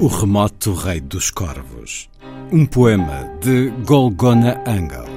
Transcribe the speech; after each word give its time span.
O 0.00 0.06
Remoto 0.06 0.72
Rei 0.72 0.98
dos 0.98 1.30
Corvos. 1.30 2.08
Um 2.50 2.64
poema 2.64 3.28
de 3.42 3.68
Golgona 3.84 4.58
Angel. 4.66 5.09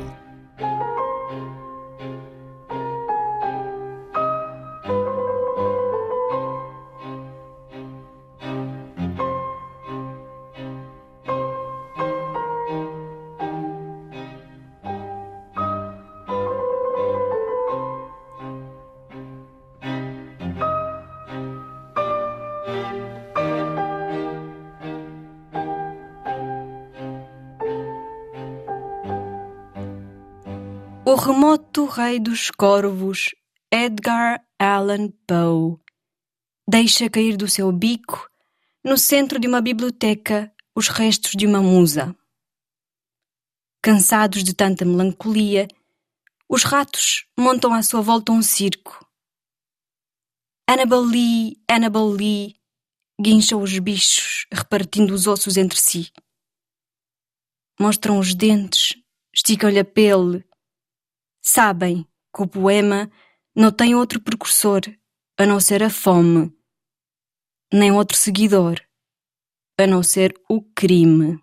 O 31.14 31.16
remoto 31.16 31.86
rei 31.86 32.19
dos 32.19 32.50
corvos, 32.50 33.36
Edgar 33.72 34.44
Allan 34.58 35.11
Poe, 35.28 35.78
deixa 36.67 37.08
cair 37.08 37.38
do 37.38 37.47
seu 37.47 37.72
bico, 37.72 38.28
no 38.83 38.97
centro 38.97 39.39
de 39.39 39.47
uma 39.47 39.61
biblioteca, 39.61 40.52
os 40.75 40.88
restos 40.88 41.34
de 41.34 41.45
uma 41.45 41.61
musa. 41.61 42.17
Cansados 43.80 44.44
de 44.44 44.56
tanta 44.56 44.86
melancolia, 44.86 45.67
os 46.50 46.64
ratos 46.64 47.28
montam 47.39 47.75
à 47.75 47.84
sua 47.84 48.02
volta 48.02 48.31
um 48.31 48.41
circo. 48.41 49.08
Annabel 50.67 51.02
Lee, 51.02 51.61
Annabel 51.69 52.08
Lee, 52.08 52.56
guincham 53.22 53.61
os 53.61 53.78
bichos, 53.78 54.47
repartindo 54.52 55.14
os 55.14 55.28
ossos 55.28 55.58
entre 55.58 55.80
si. 55.80 56.11
Mostram 57.80 58.17
os 58.17 58.34
dentes, 58.34 58.95
esticam-lhe 59.31 59.78
a 59.78 59.86
pele, 59.86 60.44
sabem 61.44 62.08
que 62.33 62.41
o 62.41 62.47
poema 62.47 63.11
não 63.53 63.72
tem 63.72 63.94
outro 63.94 64.22
precursor 64.22 64.81
a 65.38 65.45
não 65.45 65.59
ser 65.59 65.84
a 65.84 65.90
fome, 65.90 66.51
nem 67.72 67.91
outro 67.91 68.18
seguidor 68.18 68.79
a 69.78 69.85
não 69.85 70.01
ser 70.01 70.34
o 70.50 70.62
crime. 70.62 71.43